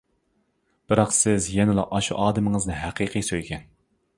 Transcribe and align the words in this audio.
بىراق 0.93 1.13
سىز 1.17 1.49
يەنىلا 1.57 1.85
ئاشۇ 1.99 2.17
ئادىمىڭىزنى 2.25 2.79
ھەقىقىي 2.87 3.29
سۆيگەن. 3.29 3.71